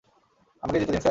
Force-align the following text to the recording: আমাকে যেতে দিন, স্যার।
আমাকে 0.63 0.77
যেতে 0.79 0.85
দিন, 0.85 0.87
স্যার। 0.87 0.99